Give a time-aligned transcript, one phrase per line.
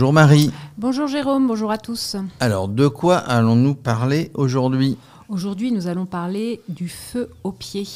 [0.00, 0.50] Bonjour Marie.
[0.78, 2.16] Bonjour Jérôme, bonjour à tous.
[2.40, 4.96] Alors, de quoi allons-nous parler aujourd'hui?
[5.28, 7.86] Aujourd'hui, nous allons parler du feu au pied,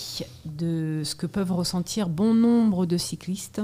[0.45, 3.62] de ce que peuvent ressentir bon nombre de cyclistes,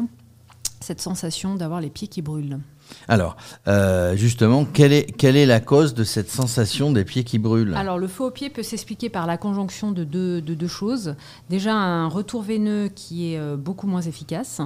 [0.80, 2.60] cette sensation d'avoir les pieds qui brûlent.
[3.08, 3.36] Alors,
[3.68, 7.74] euh, justement, quelle est, quelle est la cause de cette sensation des pieds qui brûlent?
[7.74, 11.14] Alors, le feu au pied peut s'expliquer par la conjonction de deux, de deux choses.
[11.48, 14.60] Déjà, un retour veineux qui est euh, beaucoup moins efficace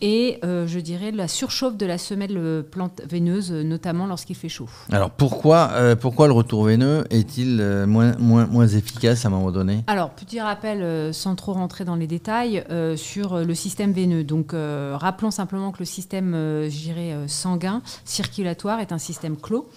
[0.00, 4.36] et euh, je dirais la surchauffe de la semelle euh, plante veineuse, euh, notamment lorsqu'il
[4.36, 4.68] fait chaud.
[4.90, 9.84] Alors pourquoi, pourquoi le retour veineux est-il moins, moins, moins, efficace à un moment donné?
[9.86, 12.64] Alors petit rappel, sans trop rentrer dans les détails,
[12.96, 14.24] sur le système veineux.
[14.24, 19.68] Donc rappelons simplement que le système, je dirais, sanguin, circulatoire est un système clos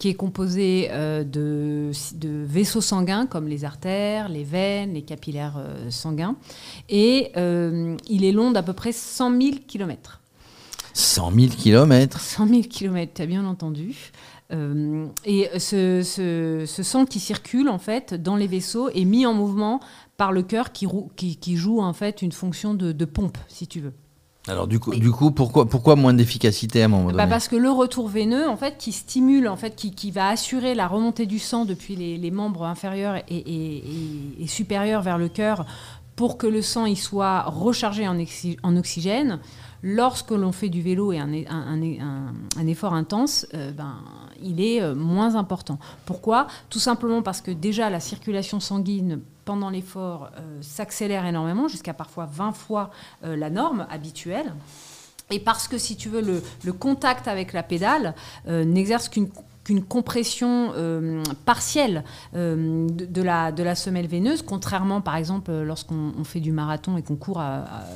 [0.00, 1.92] qui est composé euh, de,
[2.24, 6.36] vaisseaux sanguins comme les artères, les veines, les capillaires euh, sanguins.
[6.88, 10.20] Et euh, il est long d'à peu près 100 000 km.
[10.94, 14.10] 100 000 km 100 000 km, tu as bien entendu.
[14.50, 19.78] et ce, sang qui circule en fait dans les vaisseaux est mis en mouvement
[20.16, 23.92] par le cœur qui, qui, joue en fait une fonction de pompe, si tu veux.
[24.48, 27.48] Alors du coup, du coup pourquoi, pourquoi moins d'efficacité à un moment bah, donné Parce
[27.48, 30.88] que le retour veineux, en fait, qui stimule, en fait, qui, qui va assurer la
[30.88, 35.66] remontée du sang depuis les, les membres inférieurs et, et, et, supérieurs vers le cœur
[36.16, 38.16] pour que le sang y soit rechargé en,
[38.62, 39.40] en oxygène,
[39.82, 41.82] lorsque l'on fait du vélo et un, un,
[42.58, 43.96] un, effort intense, euh, ben,
[44.42, 45.78] il est euh, moins important.
[46.06, 46.46] Pourquoi?
[46.68, 49.20] Tout simplement parce que déjà la circulation sanguine
[49.50, 52.90] pendant l'effort euh, s'accélère énormément, jusqu'à parfois 20 fois
[53.24, 54.54] la norme habituelle.
[55.32, 58.14] Et parce que, si tu veux, le, contact avec la pédale
[58.46, 59.28] n'exerce qu'une
[59.78, 66.96] compression euh, partielle euh, de, la, semelle veineuse, contrairement par exemple lorsqu'on fait du marathon
[66.96, 67.42] et qu'on court,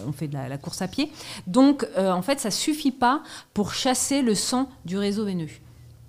[0.06, 1.10] on fait de la, course à pied.
[1.46, 3.22] Donc euh, en fait, ça suffit pas
[3.52, 5.48] pour chasser le sang du réseau veineux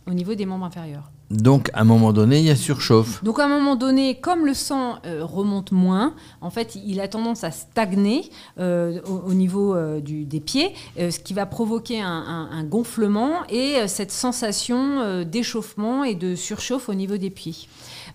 [0.08, 1.10] au niveau des membres inférieurs.
[1.32, 3.24] Donc, à un moment donné, il y a surchauffe.
[3.24, 7.08] Donc, à un moment donné, comme le sang euh, remonte moins, en fait, il a
[7.08, 13.46] tendance à stagner euh, au, niveau euh, des pieds, ce qui va provoquer un, gonflement
[13.50, 17.68] et cette sensation d'échauffement et de surchauffe au niveau des pieds.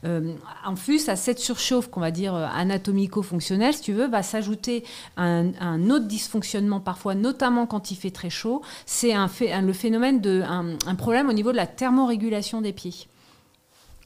[0.04, 4.84] En plus, à cette surchauffe qu'on va dire anatomico-fonctionnelle, si tu veux, va s'ajouter
[5.16, 8.62] un, autre dysfonctionnement parfois, notamment quand il fait très chaud.
[8.86, 9.28] C'est un,
[9.60, 13.06] le phénomène de un problème au niveau de la thermorégulation des pieds.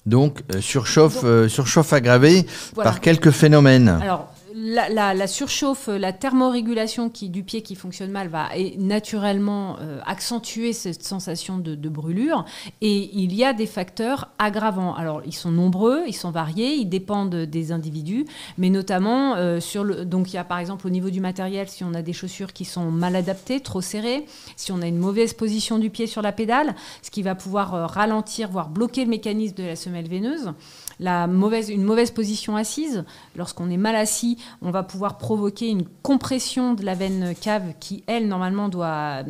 [0.07, 2.47] Donc, euh, surchauffe, euh, surchauffe aggravée
[2.77, 3.89] par quelques phénomènes.
[3.89, 4.34] Alors,
[4.65, 8.49] la, surchauffe, la thermorégulation qui, du pied qui fonctionne mal va
[8.79, 12.45] naturellement euh, accentuer cette sensation de, brûlure.
[12.81, 14.95] Et il y a des facteurs aggravants.
[14.95, 18.25] Alors, ils sont nombreux, ils sont variés, ils dépendent des individus,
[18.57, 20.05] mais notamment euh, sur le.
[20.05, 22.53] Donc, il y a par exemple au niveau du matériel, si on a des chaussures
[22.53, 24.25] qui sont mal adaptées, trop serrées,
[24.57, 27.75] si on a une mauvaise position du pied sur la pédale, ce qui va pouvoir
[27.75, 30.53] euh, ralentir, voire bloquer le mécanisme de la semelle veineuse
[31.01, 33.05] la mauvaise, une mauvaise position assise.
[33.37, 38.05] Lorsqu'on est mal assis, on va pouvoir provoquer une compression de la veine cave qui,
[38.07, 39.23] elle, normalement, doit.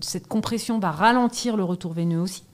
[0.00, 2.44] Cette compression va ralentir le retour veineux aussi.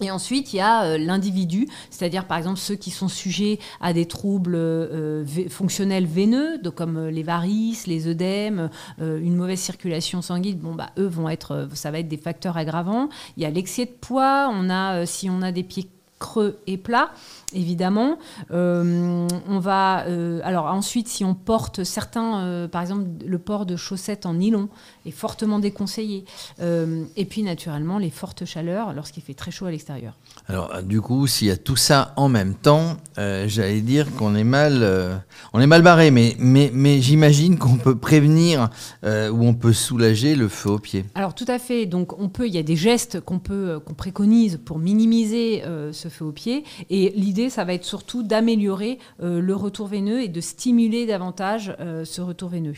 [0.00, 3.94] Et ensuite, il y a euh, l'individu, c'est-à-dire par exemple ceux qui sont sujets à
[3.94, 10.58] des troubles euh, fonctionnels veineux, comme euh, les varices, les œdèmes, une mauvaise circulation sanguine.
[10.58, 13.08] Bon, bah, eux vont être, ça va être des facteurs aggravants.
[13.36, 14.50] Il y a l'excès de poids.
[14.52, 15.88] On a, si on a des pieds
[16.18, 17.10] creux et plats,
[17.52, 18.18] évidemment.
[18.50, 23.66] Euh, on va, euh, alors ensuite, si on porte certains, euh, par exemple, le port
[23.66, 24.68] de chaussettes en nylon
[25.04, 26.24] est fortement déconseillé.
[26.60, 30.14] et puis, naturellement, les fortes chaleurs lorsqu'il fait très chaud à l'extérieur.
[30.48, 34.44] Alors, du coup, s'il y a tout ça en même temps, j'allais dire qu'on est
[34.44, 35.22] mal,
[35.52, 36.10] on est mal barré.
[36.10, 38.70] Mais, mais, mais j'imagine qu'on peut prévenir
[39.04, 41.04] ou on peut soulager le feu au pied.
[41.14, 41.86] Alors, tout à fait.
[41.86, 46.05] Donc, on peut, il y a des gestes qu'on peut, qu'on préconise pour minimiser ce
[46.08, 46.64] feu au pied.
[46.90, 51.74] Et l'idée ça va être surtout d'améliorer euh, le retour veineux et de stimuler davantage
[51.80, 52.74] euh, ce retour veineux.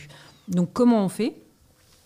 [0.48, 1.34] Donc comment on fait?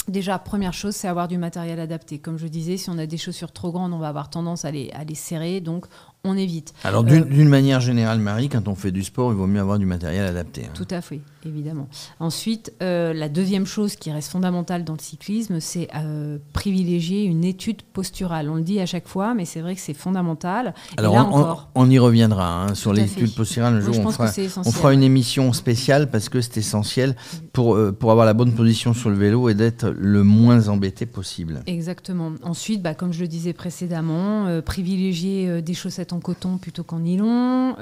[0.08, 2.19] Déjà, première chose, c'est avoir du matériel adapté.
[2.19, 4.72] Comme je disais, si on a des chaussures trop grandes, on va avoir tendance à
[4.72, 5.60] les, à les serrer.
[5.60, 5.86] Donc,
[6.24, 6.72] on évite.
[6.84, 9.78] Alors, d'une euh, manière générale, Marie, quand on fait du sport, il vaut mieux avoir
[9.78, 10.66] du matériel adapté.
[10.66, 10.72] Hein.
[10.74, 11.88] Tout à fait évidemment.
[12.20, 17.44] Ensuite, euh, la deuxième chose qui reste fondamentale dans le cyclisme, c'est euh, privilégier une
[17.44, 18.48] étude posturale.
[18.48, 20.74] On le dit à chaque fois, mais c'est vrai que c'est fondamental.
[20.96, 23.74] Alors, on, encore, on, y reviendra hein, sur l'étude posturale.
[23.74, 24.30] Un jour, on, fera,
[24.64, 27.16] on, fera, une émission spéciale parce que c'est essentiel
[27.52, 31.06] pour, euh, pour avoir la bonne position sur le vélo et d'être le moins embêté
[31.06, 31.62] possible.
[31.66, 32.32] Exactement.
[32.43, 37.76] Ensuite, bah, comme je le disais précédemment, privilégier des chaussettes en coton plutôt qu'en nylon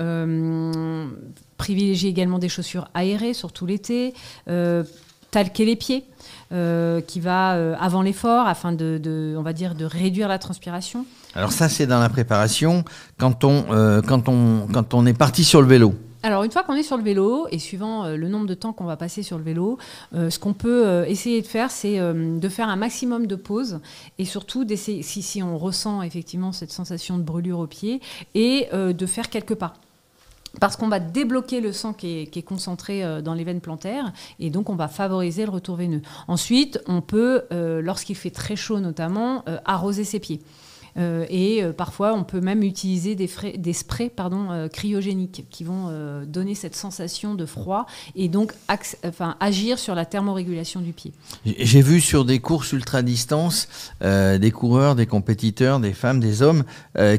[1.57, 4.15] privilégier également des chaussures aérées, surtout l'été,
[4.49, 4.83] euh,
[5.31, 6.05] talquer les pieds.
[7.07, 11.07] qui va avant l'effort afin de, on va dire, de réduire la transpiration.
[11.35, 12.85] Alors ça, c'est dans la préparation
[13.19, 13.67] quand on,
[14.05, 15.95] quand on, quand on est parti sur le vélo.
[16.23, 18.75] Alors, une fois qu'on est sur le vélo, et suivant euh, le nombre de temps
[18.75, 19.79] qu'on va passer sur le vélo,
[20.15, 23.81] euh, ce qu'on peut euh, essayer de faire, c'est de faire un maximum de pauses,
[24.19, 28.01] et surtout d'essayer, si, si, on ressent effectivement cette sensation de brûlure au pied,
[28.35, 29.75] et de faire quelques pas.
[30.61, 34.13] Parce qu'on va débloquer le sang qui est, qui est concentré dans les veines plantaires
[34.41, 36.03] et donc on va favoriser le retour veineux.
[36.27, 40.41] Ensuite, on peut, lorsqu'il fait très chaud notamment, arroser ses pieds.
[40.97, 45.65] Euh, et euh, parfois, on peut même utiliser des, des sprays pardon, euh, cryogéniques qui
[45.65, 45.91] vont
[46.27, 48.53] donner cette sensation de froid et donc
[49.05, 51.13] enfin, agir sur la thermorégulation du pied.
[51.45, 53.69] J'ai vu sur des courses ultra-distance
[54.01, 56.65] des coureurs, des compétiteurs, des femmes, des hommes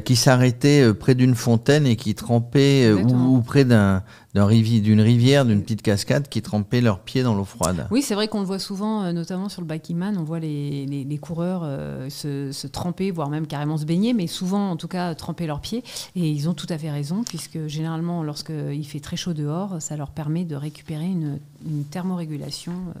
[0.04, 4.02] qui s'arrêtaient près d'une fontaine et qui trempaient ou, près d'un
[4.34, 7.86] d'une rivière, d'une petite cascade qui trempaient leurs pieds dans l'eau froide.
[7.90, 11.18] Oui, c'est vrai qu'on le voit souvent, notamment sur le Bakiman, on voit les, les,
[11.18, 11.68] coureurs
[12.10, 15.60] se, se, tremper, voire même carrément se baigner, mais souvent, en tout cas, tremper leurs
[15.60, 15.84] pieds.
[16.16, 19.96] Et ils ont tout à fait raison, puisque généralement, lorsqu'il fait très chaud dehors, ça
[19.96, 21.38] leur permet de récupérer une,
[21.90, 23.00] thermorégulation euh,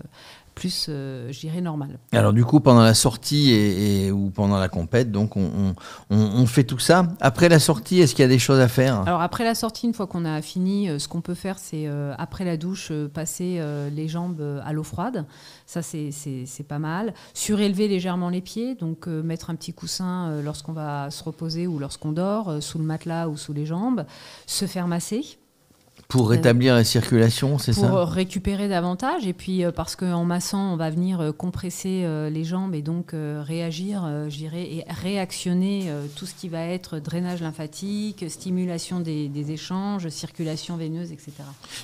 [0.54, 1.98] plus, euh, je dirais, normale.
[2.12, 5.74] Alors du coup, pendant la sortie et, ou pendant la compète, donc on,
[6.10, 7.06] on, fait tout ça.
[7.20, 9.00] Après la sortie, est-ce qu'il y a des choses à faire?
[9.06, 11.88] Alors après la sortie, une fois qu'on a fini, euh, ce qu'on peut faire, c'est
[12.18, 13.60] après la douche, passer
[13.94, 15.24] les jambes à l'eau froide.
[15.66, 17.14] Ça, c'est pas mal.
[17.34, 21.66] Surélever légèrement les pieds, donc euh, mettre un petit coussin euh, lorsqu'on va se reposer
[21.66, 24.04] ou lorsqu'on dort, euh, sous le matelas ou sous les jambes.
[24.46, 25.38] Se faire masser.
[26.12, 29.26] Pour rétablir la circulation, c'est ça Pour récupérer davantage.
[29.26, 34.36] Et puis, parce qu'en massant, on va venir compresser les jambes et donc réagir, je
[34.36, 41.12] dirais, et réactionner tout ce qui va être drainage lymphatique, stimulation des, échanges, circulation veineuse,
[41.12, 41.32] etc.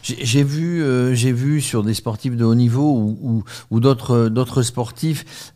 [0.03, 0.85] J'ai vu,
[1.15, 5.53] j'ai vu sur des sportifs de haut niveau ou, ou, d'autres sportifs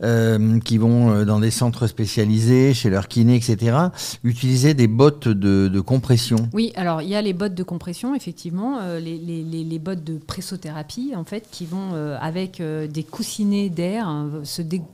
[0.64, 3.76] qui vont dans des centres spécialisés, chez leur kiné, etc.,
[4.24, 6.48] utiliser des bottes de, de compression.
[6.54, 11.12] Oui, alors il y a les bottes de compression, effectivement euh, les, bottes de pressothérapie,
[11.16, 14.30] en fait, qui vont, euh, avec euh, des coussinets d'air, hein,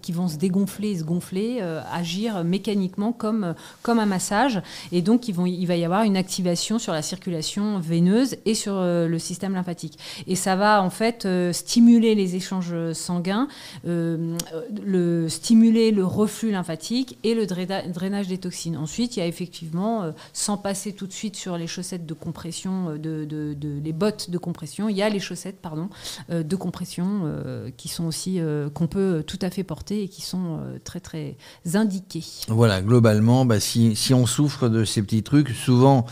[0.02, 1.60] qui vont se dégonfler et se gonfler,
[1.92, 4.62] agir mécaniquement comme, comme un massage.
[4.92, 9.18] Et donc, il va y avoir une activation sur la circulation veineuse et sur le
[9.18, 9.98] système lymphatique.
[10.26, 13.48] Et ça va, en fait, stimuler les échanges sanguins,
[13.84, 18.76] le, stimuler le reflux lymphatique et le drainage des toxines.
[18.76, 22.96] Ensuite, il y a effectivement, sans passer tout de suite sur les chaussettes de compression
[22.96, 25.88] de les bottes de compression, il y a les chaussettes pardon,
[26.30, 30.08] euh, de compression euh, qui sont aussi euh, qu'on peut tout à fait porter et
[30.08, 31.36] qui sont très très
[31.74, 32.24] indiquées.
[32.48, 36.06] Voilà, globalement, bah, si, si, on souffre de ces petits trucs, souvent,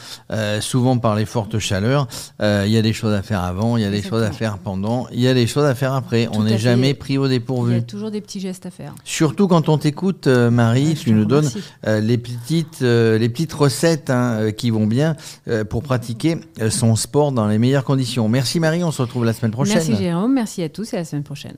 [0.61, 2.09] souvent par les fortes chaleurs,
[2.41, 4.59] il y a des choses à faire avant, il y a des choses à faire
[4.59, 6.29] pendant, il y a des choses à faire après.
[6.33, 7.73] on n'est jamais pris au dépourvu.
[7.73, 8.95] Il y a toujours des petits gestes à faire.
[9.05, 11.51] Surtout quand on t'écoute, Marie, tu nous donnes
[11.85, 15.17] les petites les petites recettes hein, qui vont bien
[15.69, 16.39] pour pratiquer
[16.71, 18.29] son sport dans les meilleures conditions.
[18.29, 19.77] Merci Marie, on se retrouve la semaine prochaine.
[19.77, 21.57] Merci Jérôme, merci à tous et à la semaine prochaine.